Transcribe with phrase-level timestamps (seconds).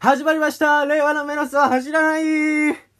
[0.00, 2.22] 始まりました令和のメロスは走らない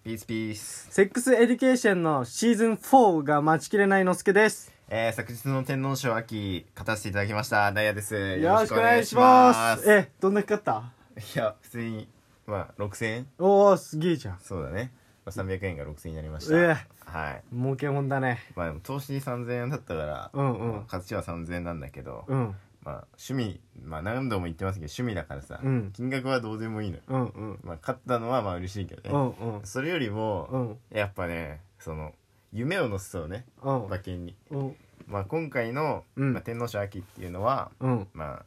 [0.02, 0.88] ピースピース。
[0.90, 4.72] セックスエデュケーションのシーズン4が待ちきれないのすけです。
[4.88, 7.70] えー、昨日の天皇賞秋、勝たせていただきました。
[7.70, 8.14] ダイヤです。
[8.16, 9.88] よよろしくお願いします。
[9.88, 10.92] え、どんだけ勝った？
[11.36, 12.08] いや、普通に、
[12.48, 14.38] まあ、6000円おー、すげえじゃん。
[14.40, 14.90] そうだね。
[15.24, 16.56] まあ、300円が6000円になりました。
[16.60, 16.66] え
[17.04, 17.42] はい。
[17.54, 18.40] 儲けもんだね。
[18.56, 22.56] まあ、でも投資に3000円だったから、うんうんまあ勝ちは3000円なんだけど、うん。
[22.88, 27.02] まあ、趣味、まあ、何度も言ってますけど、趣味だからさ、うん金額はどうでもいいのよ。
[27.08, 27.60] うんうん。
[27.62, 29.10] まあ、勝ったのはまあ嬉しいけどね。
[29.10, 29.66] うんうん。
[29.66, 32.14] それよりも、うんやっぱね、その、
[32.50, 33.84] 夢を乗せそうね、うん。
[33.86, 34.34] 馬券に。
[34.50, 34.76] うん。
[35.06, 38.08] まあ、今回の、うんまあ、天皇賞秋っていうのは、うん。
[38.14, 38.44] まあ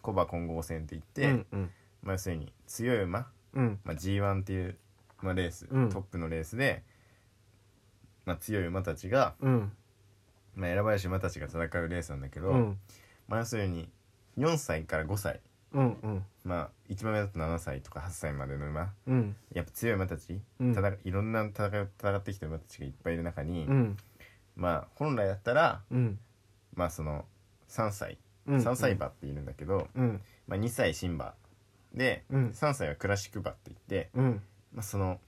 [0.00, 1.46] コバ混合戦って言っうて、ん。
[1.52, 1.70] うん。
[2.02, 3.78] まあ、要するに強い馬、うん。
[3.84, 4.78] まあ、G1 っていう、
[5.20, 6.82] まあ、レース、うんトップのレースで、
[8.24, 9.72] まあ、強い馬たちが、うん。
[10.54, 12.78] まあ、選ばれし馬たちが戦うレースなんだけど、うん。
[13.28, 13.88] まあ、要するに
[14.38, 15.40] 4歳から5歳
[15.72, 15.96] うん。
[16.02, 16.24] うん。
[16.44, 19.36] まあ一番目だと7歳とか8歳までの馬うん。
[19.54, 23.96] やっぱ強い馬たち、うん戦いろんな戦い戦ってきた馬たちがいっぱいいる中に、うん。
[24.56, 26.18] まあ本来だったらうん。
[26.74, 27.24] まあその
[27.68, 28.58] 3歳うん。
[28.58, 30.20] 3歳馬っているんだけど、うん。
[30.46, 31.34] まあ、2歳新馬
[31.94, 34.42] で、うん3歳はクラシック馬って言って、うん。
[34.74, 35.20] まあ、その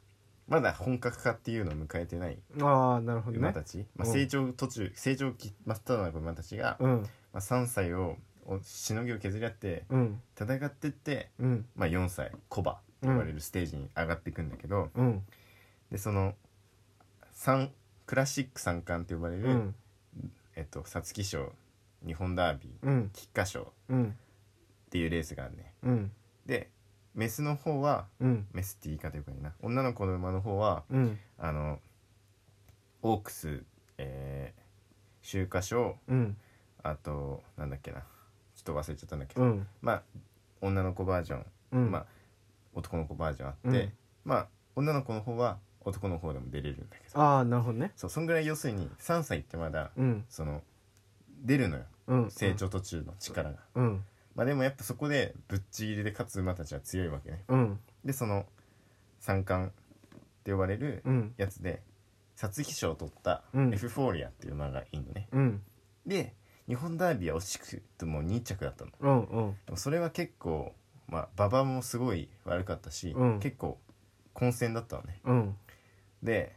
[0.48, 3.62] まだ本格化っていうのを迎えてないああ、なるほどね馬た。
[3.62, 7.06] ち、まあ、うん成長途中成長期真っ只中の馬たちが、うん。
[7.34, 10.20] まあ、3歳ををしのぎを削り合ってうん。
[10.38, 11.66] 戦ってって、うん。
[11.74, 15.22] まあ、4歳コバと言われるステージに上がっていくんだけど、うん。
[15.90, 16.34] でその
[17.32, 17.70] 三
[18.06, 19.74] クラシック三冠と呼ばれる、うん。
[20.56, 21.52] えっと皐月賞
[22.06, 23.10] 日本ダービーうん。
[23.14, 24.16] 菊花賞っうん。
[24.90, 26.12] ていうレースがあるねうん。
[26.46, 26.68] で
[27.14, 28.46] メスの方はうん。
[28.52, 31.18] メスって言い方よくないな女の子の馬の方はうん。
[31.38, 31.80] あの
[33.02, 33.64] オークス
[33.96, 36.36] えー、秋華賞うん。
[36.84, 38.04] あとなんだっけなちょ
[38.60, 39.66] っと忘れちゃったんだけど、うん。
[39.82, 40.02] まあ
[40.60, 41.90] 女の子バージョン、うん。
[41.90, 42.06] まあ
[42.74, 43.92] 男の子バージョンあって、うん
[44.24, 47.92] まあ女の子の方は男の方でも出れるんだけどああ、なるほどね。
[47.96, 50.24] そうそんぐらい要するに3歳ってまだうん。
[50.28, 50.62] その
[51.42, 52.30] 出るのようん。
[52.30, 54.04] 成長途中の力が、うん。
[54.34, 57.78] まあでもやっぱそこでぶっちぎりで勝つ馬たちは強いわけねうん。
[58.04, 58.46] でその
[59.20, 59.72] 三冠っ
[60.42, 61.34] て呼ばれるうん。
[61.36, 61.82] やつで
[62.36, 65.62] 皐月賞を取ったうんエフフォーリアっていう馬がいいのね、うん。
[66.06, 66.34] で
[66.68, 69.22] 日本ダービーは惜しくとも2着だったのうん。
[69.24, 69.56] うん。
[69.66, 70.74] でもそれは結構
[71.08, 73.78] まあ馬場もすごい悪かったし、うん結構
[74.32, 75.56] 混戦だったのねうん。
[76.22, 76.56] で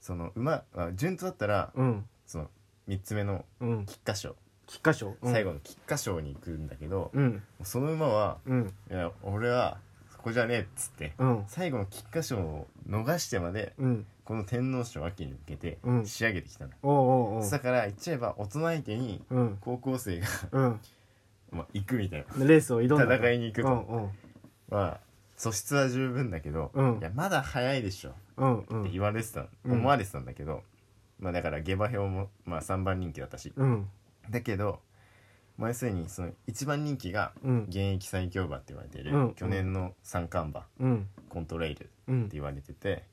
[0.00, 2.04] その馬あ順当だったらうん。
[2.26, 2.48] その
[2.88, 3.86] 3つ目のうん。
[3.86, 5.16] 菊花賞、菊花賞。
[5.22, 7.42] 最後の菊花賞に行くんだけど、うん。
[7.64, 8.74] その馬はうん。
[8.90, 9.78] 「いや俺は
[10.20, 11.44] そこじゃねえ」っつってうん。
[11.48, 14.06] 最後の菊花賞を逃してまでうん。
[14.24, 17.50] この天皇賞秋に向けてうん仕上げてきたの、おうおうおう。
[17.50, 19.58] だから言っちゃえば大人相手にうん。
[19.60, 20.80] 高校生が、うん。
[21.50, 23.16] まあ、行くみたいなレースを挑んだ。
[23.16, 24.02] 戦いに行くとうん。
[24.04, 24.10] うん。
[24.68, 25.00] まあ
[25.36, 28.58] 素質は十分だけど、うんいやまだ早いでしょうん。
[28.58, 28.92] うってん。
[28.92, 30.62] 言われてた、うん思われてたんだけど
[31.18, 33.88] まあだから下馬評も、まあ、3番人気だったしうん。
[34.28, 34.80] だけど、
[35.60, 37.64] まあ、要するにその1番人気がうん。
[37.68, 41.08] 現役最強馬って言われてる、うん去年の三冠馬うん。
[41.28, 42.28] コントレイルってうん。
[42.30, 43.04] 言われてて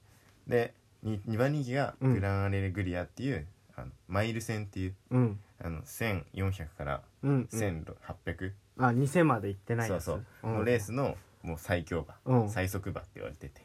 [0.47, 0.73] で
[1.05, 5.39] 2, 番人気がうんグランアレルグリアっていう、あのマイル戦っていううん。
[5.61, 7.47] あの1400からうん。
[7.51, 10.05] 1800、あ、2000まで行ってないやつ。
[10.05, 13.61] そうそう、うんのレースのもう最強馬、うん最速馬って言われてて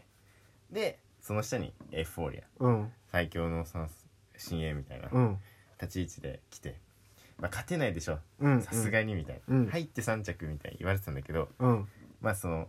[0.70, 2.93] でその下にエフフォーリアうん。
[3.12, 3.87] 最強のさ
[4.37, 5.38] 新鋭みたいなうん。
[5.81, 6.76] 立ち位置で来て、
[7.43, 8.63] まあ、勝てないでしょうん。
[8.63, 11.89] さすがにみたいな、うん入って3着みたいに言われてたんだけどうん。
[12.21, 12.69] まあその、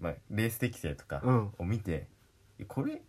[0.00, 1.52] まあ、レース適性とかうん。
[1.58, 2.08] を見て、
[2.58, 3.02] えこれ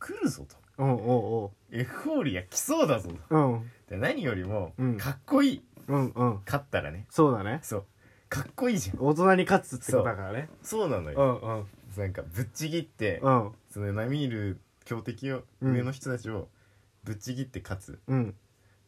[0.00, 0.90] 来るぞとうん。
[0.94, 3.52] おエフフォーリア来そうだぞとうおう。
[3.52, 3.70] うん。
[3.90, 6.06] で何よりもうんかっこいい、うん。
[6.08, 6.40] うん。
[6.46, 7.60] 勝ったらねそうだね。
[7.62, 7.84] そう
[8.30, 10.48] かっこいいじゃん大人に勝つってことだからね。
[10.62, 11.58] そうなのよ、うん。
[11.58, 11.66] うん。
[11.94, 13.52] なんかぶっちぎって、うん。
[13.70, 16.48] その並みいる強敵を、うん上の人たちを
[17.04, 18.34] ぶっちぎって勝つうん。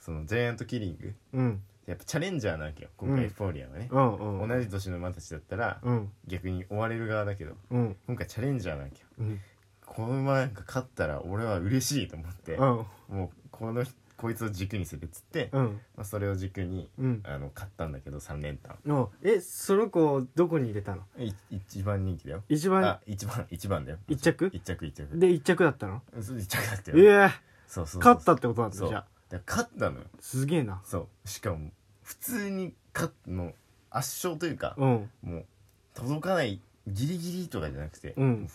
[0.00, 1.62] そのジャイアントキリングうん。
[1.86, 4.40] やっぱチャレンジャーなわけよ今うん回エフフォーリアはね、うん。
[4.40, 4.48] うん。
[4.48, 6.12] 同じ年の馬たちだったら、うん。
[6.26, 7.96] 逆に追われる側だけどうん。
[8.06, 9.40] 今回チャレンジャーなわけようん。
[9.86, 12.60] この馬なんか勝ったら俺は嬉しいと思って、うん。
[12.60, 13.84] もうこの
[14.18, 15.80] こいつを軸にするっつって、うん。
[15.96, 17.22] まあ、それを軸にうん。
[17.24, 21.02] あの買ったんだけど3連単おえ、その子、どこに入れたの？
[21.18, 22.84] い一番人気だよ一番？
[22.84, 24.50] あ、一番一番だよ一着？
[24.52, 26.02] 一着一着で、一着だったの？
[26.20, 27.30] そう一着だったよええ
[27.66, 29.06] そうそうそう勝ったってことなんだ、そうじゃあ。
[29.28, 30.80] だから勝ったのよすげえな。
[30.84, 31.70] そうしかも
[32.02, 33.52] 普通に勝っの
[33.90, 35.10] 圧勝というか、うん。
[35.22, 35.44] もう
[35.94, 38.48] 届かないギリギリとかじゃなくて、うん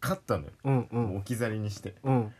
[0.00, 0.96] 勝ったのよ、うんう。
[0.96, 2.32] もうん置き去りにしてうん。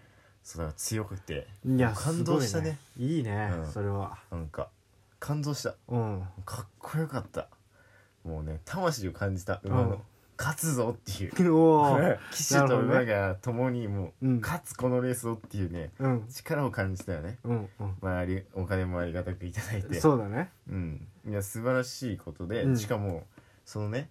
[0.44, 3.14] そうだから強くていや、感動したねすごいね。
[3.16, 4.18] いいねう、んそれは。
[4.30, 4.68] なんか
[5.18, 6.22] 感動したうん。
[6.44, 7.48] かっこよかった
[8.24, 10.02] もうね魂を感じた馬の、
[10.38, 11.32] 勝つぞっていう。
[12.30, 14.40] 騎士と馬が共にもう、うん。
[14.40, 16.28] 勝つこのレースをっていうねうん。
[16.28, 17.38] 力を感じたよね。
[17.44, 17.68] うん
[18.00, 20.00] まあありお金もありがたくいただいうんて。
[20.00, 20.50] そうだね。
[20.70, 21.08] うん。
[21.26, 22.76] いや素晴らしいことで、うん。
[22.76, 23.26] しかも
[23.64, 24.08] そのね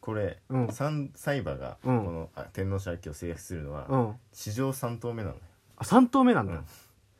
[0.00, 0.72] これ、うん。
[0.72, 2.04] 三サイ馬がこうん。
[2.04, 4.16] の、あ天皇賞秋を制覇するのは、うん。
[4.32, 5.40] 史上3頭目なのよ。
[5.76, 6.64] あ3頭目なんだ、うん。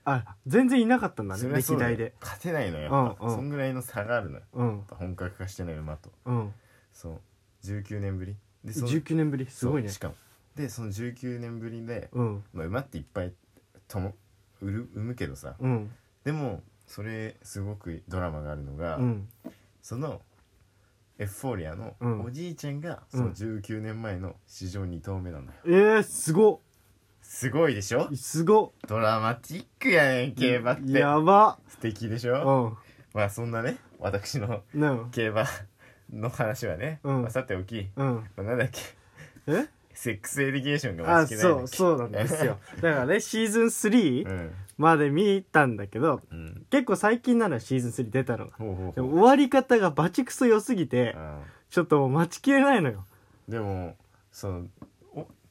[0.07, 1.97] あ全然いなかったんだねそれはそうだよ。
[1.97, 2.15] 歴代で。
[2.21, 3.37] 勝てないのよやっぱ、うんうん。
[3.37, 4.43] そんぐらいの差があるのよ。
[4.55, 4.69] うん。
[4.69, 6.11] やっぱ本格化してない馬と。
[6.25, 6.55] うん。
[6.93, 7.21] そう
[7.65, 8.37] 19年ぶり。
[8.65, 9.47] でその19年ぶり？
[9.47, 9.89] すごいね。
[9.89, 10.15] そうしかも。
[10.57, 12.45] でその19年ぶりで、うん。
[12.53, 13.33] まあ、馬っていっぱい
[13.89, 14.15] とも
[14.61, 15.57] 売る産むけどさ。
[15.59, 15.91] うん。
[16.25, 19.29] でもそれすごくドラマがあるのが、うん。
[19.81, 20.21] その
[21.19, 22.25] エフフォーリアのうん。
[22.25, 23.35] おじいちゃんがうん。
[23.35, 26.61] その19年前の史上2頭目なのよ、えー、すご
[27.23, 28.09] すごいでしょ？
[28.13, 30.93] っすごドラマチックやねん競馬って。
[30.93, 31.59] やば。
[31.69, 32.79] 素敵でしうょん。
[33.15, 35.45] まあそんなね私のね競馬
[36.13, 37.23] の話はね、うん。
[37.23, 38.15] まあ、さておき、うん。
[38.15, 38.81] まあ、なんだっけ
[39.47, 39.67] え？
[39.93, 42.59] セックスエデュケーションがあ待ちきれないそうそうなんですよ。
[42.77, 44.51] だからねシーズン3うん。
[44.79, 46.65] まで見たんだけどうん。
[46.71, 48.53] 結構最近なのよシーズン3出たのが。
[48.57, 48.95] ほうほうほう。
[48.95, 51.41] でも終わり方がバチクソ良すぎてあ
[51.71, 53.05] ちょっともう待ちきれないのよ。
[53.49, 53.95] ーでも
[54.33, 54.80] そのお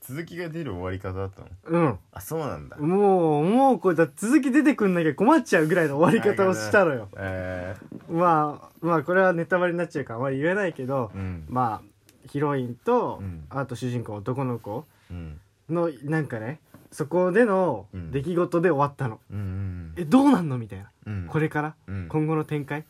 [0.10, 1.48] 続きが出る終わり方だったの？
[1.66, 2.00] うん。
[2.12, 2.78] あそうなんだ。
[2.78, 7.08] もうもうこれだ続き出てくんなきゃ困っちゃうぐらいの終わり方をしたのよ。
[7.16, 7.76] え
[8.10, 11.46] まあまあこれはネタバレになっちゃうからあまり言えないけどー、うん。
[11.48, 13.46] まあヒロインと、うん。
[13.50, 15.40] あと主人公男の子うん。
[15.70, 16.60] のなんかね
[16.92, 18.12] そこでのうん。
[18.12, 21.28] 出来事で終わったの、うんうんえどうなんのみたいな、うん。
[21.30, 22.08] これから、うん。
[22.10, 22.84] 今後の展開？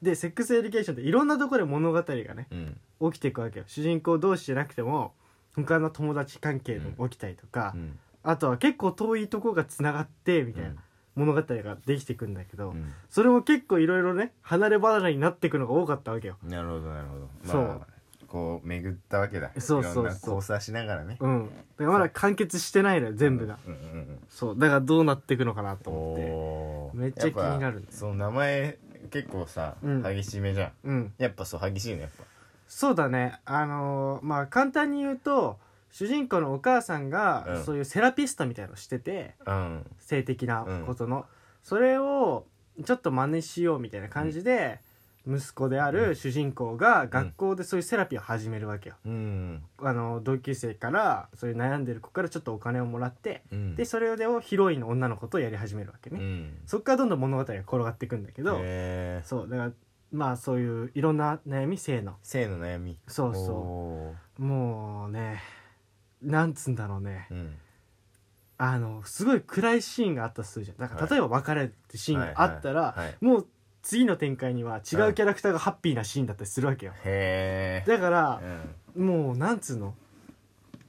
[0.00, 3.10] でセックスエディケーションっていろんなところで物語がねうん。
[3.12, 3.64] 起きていくわけよ。
[3.66, 5.12] 主人公同士じゃなくても
[5.54, 7.98] 他の友達関係でも起きたりとか、うん。
[8.22, 10.78] あとは結構遠いとこがつながってみたいなうん。
[11.16, 12.92] 物語ができていくんだけど、うん。
[13.10, 16.36] それも結構いろいろね離れ離れになっていくのが多かったわけよ。
[16.42, 17.28] なるほどなるほど。
[17.44, 17.62] そう。
[17.62, 17.94] まあ
[18.34, 19.52] こう巡ったわけだ。
[19.58, 20.04] そうそうそう。
[20.06, 21.18] 交差しながらね。
[21.20, 21.46] うん。
[21.46, 24.58] だからまだ完結してないのよ全部が、うんうんうんそう。
[24.58, 26.98] だからどうなっていくのかなと思おー。
[26.98, 28.78] めっちゃ気になるやっぱその名前
[29.12, 30.02] 結構さ、うん。
[30.02, 30.68] 激しめじゃん。
[30.68, 31.12] ってうん。
[31.18, 32.10] やっぱそう激しいねやっ
[32.76, 33.38] そうだね。
[33.44, 35.58] あのーまあ簡単に言うと
[35.92, 37.64] 主人公のお母さんが、うん。
[37.64, 39.86] そういうセラピストみたいのをしててぱうん。
[40.00, 41.24] 性的なことの、
[41.62, 42.46] それを
[42.84, 44.80] ちょっと真似しようみたいな感じで、
[45.24, 49.62] 息子である主人公が学校でそういうセラピーを始めるわけよ、うん。
[49.78, 53.76] あの同級生からそういう悩んでる子からちょっとお金をもらって、うん。
[53.76, 56.58] でそれをヒロインの女の子とやり始めるわけね、うん。
[56.66, 59.28] そっからどんどん物語が転がっていくんだけど、へー。
[59.28, 59.72] そうだから
[60.14, 62.16] まあそういういろんな悩み性の。
[62.22, 62.98] 性の悩み。
[63.08, 65.42] そうそおうもうね
[66.22, 67.26] なんつうんだろうね。
[67.30, 67.54] ーうん。
[68.56, 70.76] あのすごい暗いシーンがあったとするじゃん。
[70.78, 73.06] だから例えば別れるってシーンがあったら、はいはい。
[73.06, 73.46] はいもう
[73.82, 76.92] 次の展開には違うキャラクターがハッピーなシーンだったりするわけよ。
[77.04, 78.40] へえだから
[78.96, 79.94] もうなんつうの？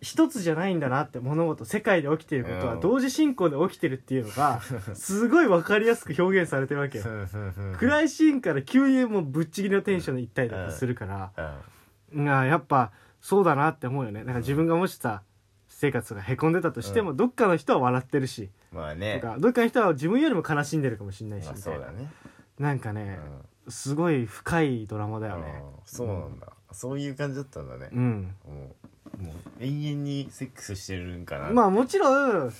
[0.06, 2.80] 一つじゃないんだなって物事世界で起きてることはうん。
[2.80, 4.62] 同時進行で起きてるっていうのが
[4.94, 7.06] すごい分かりやすく表現されてるわけよ。
[7.80, 11.31] 暗いいシーンから急にもうぶっちぎりのテンションでいったりとかするから、
[12.16, 14.19] がやっぱそうだなって思うよね。
[14.19, 15.24] だから自分がもしさ
[15.68, 19.19] 生活がへこんでたとしても、どっかの人は笑ってるし、とまあね。
[19.19, 22.12] かどっかの人は自分よりも悲しんでるかもしれないしまあみたいうな、そだね。
[22.60, 23.19] なんかね、
[23.68, 25.42] すごい深いドラマだようん。
[25.42, 26.48] ねそうなんだ。
[26.72, 27.90] そういう感じだったんだね。
[27.92, 28.36] うん
[29.20, 31.50] もう永遠にセックスしてるんかな。
[31.50, 32.54] まあもちろん、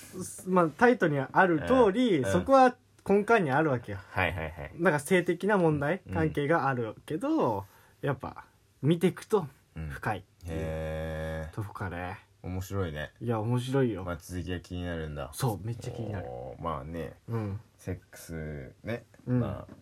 [0.48, 2.32] まあ、タイトルにある通り、うん。
[2.32, 2.76] そこは
[3.08, 4.00] 根幹にあるわけよ。
[4.10, 4.54] はいはいはい。
[4.80, 6.14] だから性的な問題うん。
[6.14, 7.66] 関係があるけど、
[8.02, 8.46] やっぱ
[8.82, 9.90] 見ていくとうん。
[9.90, 13.12] へえとこかね面白いね。
[13.20, 15.32] いや面白いよ、まあ続きが気になるんだ。
[15.34, 16.26] そうめっちゃ気になる。
[16.28, 17.14] おーまあね。
[17.28, 17.60] うん。
[17.78, 19.04] セックスね。
[19.28, 19.40] うん。
[19.40, 19.74] まあ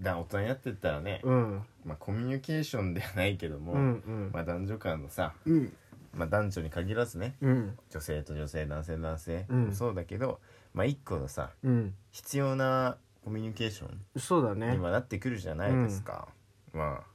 [0.00, 1.20] だ大人になってったらね。
[1.22, 1.62] うん。
[1.84, 3.72] まあコミュニケーションではないけども。
[3.72, 4.30] うんうん。
[4.32, 5.34] まあ男女間のさ。
[5.46, 5.72] うん
[6.14, 7.78] まあ男女に限らずねうん。
[7.90, 9.74] 女性と女性男性男性うん。
[9.74, 10.40] そうだけど
[10.74, 11.94] まあ一個のさうん。
[12.10, 14.72] 必要なコミュニケーションそうだね。
[14.72, 16.28] にはなってくるじゃないですか、
[16.72, 17.06] まあ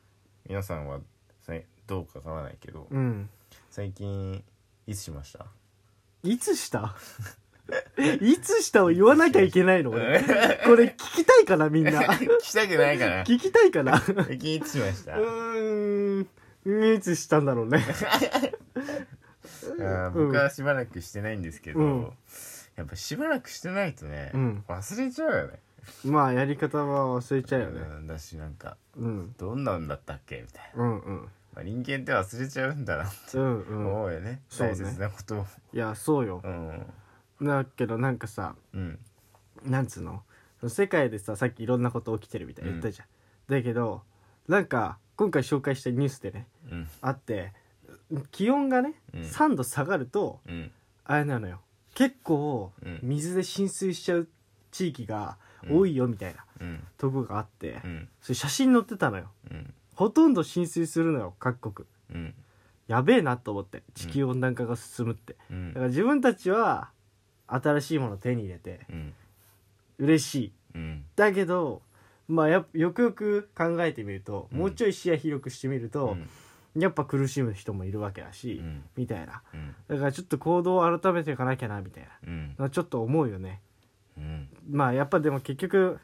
[0.47, 0.99] 皆さんは
[1.41, 1.53] さ
[1.87, 3.29] どうかわからないけど、うん。
[3.71, 4.43] 最近
[4.87, 5.45] いつしました？
[6.23, 6.95] いつした？
[8.21, 9.89] いつしたを言わなきゃいけないの？
[9.91, 10.21] 俺。
[10.65, 12.01] これ聞きたいかなみんな。
[12.13, 13.23] 聞きたくないかな。
[13.23, 13.97] 聞きたいかな？
[13.97, 15.13] う最近いつしました？
[15.15, 17.79] ーんいつしたんだろうね
[18.75, 22.11] あー僕はしばらくしてないんですけど、うん。
[22.75, 24.63] やっぱしばらくしてないとね、うん。
[24.67, 25.59] 忘れちゃうよね。
[26.03, 27.81] まあやり方は忘れちゃうよね。
[27.81, 29.33] うんだしなんかうん。
[29.37, 30.41] どんなんだったっけ？
[30.41, 31.29] みたいな、うんうん。
[31.53, 33.87] まあ、人間って忘れちゃうんだなってうんうん。
[33.87, 34.73] 思うよね、そうね。
[34.73, 35.45] 大切なことを。
[35.73, 36.41] いやそうよ。
[36.43, 37.47] うん。
[37.47, 38.99] だけどなんかさうん。
[39.63, 40.21] なんつうの？
[40.67, 43.07] 世界でささっきいろんなこと起きてるみたいな言ったじゃん、
[43.47, 44.01] だけど
[44.47, 46.87] なんか今回紹介したニュースでねうん。
[47.01, 47.53] あって
[48.31, 49.21] 気温がね、うん。
[49.21, 50.71] 3度下がるとうん。
[51.03, 51.61] あれなのよ。
[51.93, 52.99] 結構うん。
[53.01, 54.27] 水で浸水しちゃう
[54.71, 55.37] 地域が
[55.69, 56.83] 多いよみたいなうん。
[56.97, 58.07] とこがあって、うん。
[58.21, 59.29] それ写真載ってたのよ。
[59.51, 59.73] うん。
[59.95, 61.87] ほとんど浸水するのよ各国。
[62.13, 62.33] うん。
[62.87, 65.69] やべえなと思って地球温暖化が進むって、うん。
[65.69, 66.89] だから自分たちは
[67.47, 69.13] 新しいものを手に入れてうん。
[69.99, 70.51] 嬉しい。
[70.75, 71.03] うん。
[71.15, 71.81] だけど
[72.27, 74.59] まあやっよくよく考えてみると、うん。
[74.59, 76.17] もうちょい視野広くしてみると、
[76.75, 78.83] やっぱ苦しむ人もいるわけだし、うん。
[78.97, 79.41] みたいな。
[79.53, 79.75] うん。
[79.87, 82.55] だからちょっと行動を改めていかなきゃなみたいうん。
[82.57, 83.61] なちょっと思うよね。
[84.17, 84.49] うん。
[84.69, 85.99] まあやっぱでも結局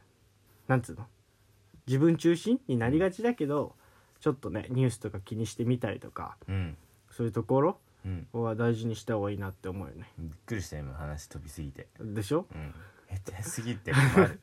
[0.68, 1.06] なんつうの？
[1.88, 3.76] 自分中心になりがちだけど
[4.20, 6.78] ちょっとねニュースとか気にしてみたりとかうん。
[7.12, 8.28] そういうところうん。
[8.32, 10.10] は大事にした方がいいなって思うよね。
[10.18, 11.88] びっくりした今話飛びすぎて。
[12.00, 12.46] でしょ？
[12.54, 12.74] うん
[13.26, 14.40] 下手すぎて困る。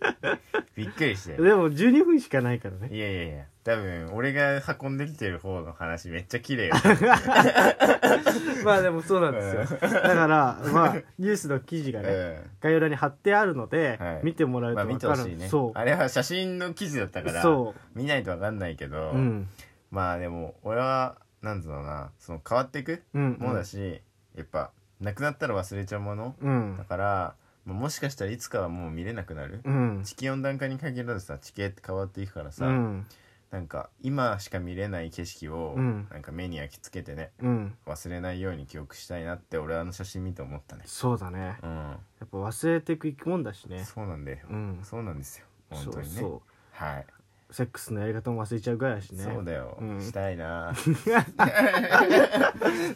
[0.77, 2.95] びっくりしたよでも12分しかないからね。
[2.95, 3.45] いやいやいや。
[3.65, 6.75] 多分俺が運んできてる方の話めっちゃ綺麗よ。
[8.65, 9.79] まあでもそうなんですよ。
[9.81, 12.51] だからまあニュースの記事がねうん。
[12.61, 14.21] 概要欄に貼ってあるので、はい。
[14.23, 15.49] 見てもらうとまあ分かる、見てほしいね。
[15.49, 15.79] そう。
[15.79, 19.49] あれは写真の記事だったからそ見ないと分かんないけど、ううん。
[19.91, 23.37] まあでも俺はなんつうのかなその変わっていくうん。
[23.39, 24.01] ものだし、
[24.35, 24.71] やっぱ
[25.01, 26.77] なくなったら忘れちゃうものうん。
[26.79, 27.35] だから、
[27.69, 30.01] まあもしかしたらいつかはもう見れなくなる、うん。
[30.03, 33.07] 地球温暖化に限らずさ地形って変わっていくからさ、うん。
[33.51, 36.09] なんか今しか見れない景色を、うん。
[36.11, 37.75] なんか目に焼き付けてねうん。
[37.87, 40.85] 忘れないように記憶したいなって俺はあの写真見て思ったね。
[40.87, 41.59] そうだね。
[41.63, 41.71] うん。
[41.71, 43.85] やっぱ忘れていく生き物だしね。
[43.85, 44.81] そうなんだよ、うん。
[44.83, 45.45] そうなんですよ。
[45.69, 46.21] 本当にね。
[46.21, 47.07] そうそはい、
[47.51, 49.25] うセックスのやり方も忘れちゃうぐらいだしね。
[49.25, 50.01] そうだよ、うん。
[50.01, 50.73] したいな。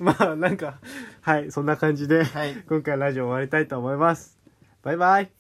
[0.00, 0.79] まあなんか
[1.21, 2.55] はいそんな感じではい。
[2.69, 4.38] 今回ラジオ終わりたいと思います
[4.83, 5.31] バイバイ